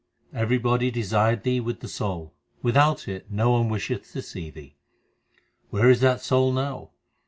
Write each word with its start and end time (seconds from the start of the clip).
Everybody 0.33 0.89
desired 0.89 1.43
thee 1.43 1.59
with 1.59 1.81
the 1.81 1.87
soul; 1.87 2.33
Without 2.63 3.07
it 3.07 3.29
no 3.29 3.51
one 3.51 3.69
wisheth 3.69 4.11
to 4.13 4.23
see 4.23 4.49
thee. 4.49 4.75
Where 5.69 5.91
is 5.91 5.99
that 5.99 6.21
soul 6.21 6.51
now 6.51 6.89